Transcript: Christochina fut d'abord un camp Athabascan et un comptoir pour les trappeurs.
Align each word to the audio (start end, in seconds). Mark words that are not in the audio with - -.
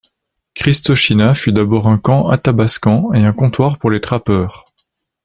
Christochina 0.55 1.35
fut 1.35 1.51
d'abord 1.53 1.87
un 1.87 1.99
camp 1.99 2.27
Athabascan 2.31 3.13
et 3.13 3.23
un 3.23 3.33
comptoir 3.33 3.77
pour 3.77 3.91
les 3.91 4.01
trappeurs. 4.01 4.65